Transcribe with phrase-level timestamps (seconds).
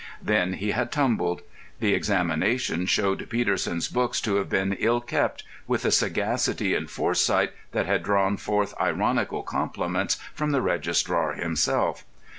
[0.23, 1.43] Then he had "tumbled."
[1.79, 7.53] The examination showed Peterson's books to have been ill kept with a sagacity and foresight
[7.71, 12.03] that had drawn forth ironical compliments from the registrar himself.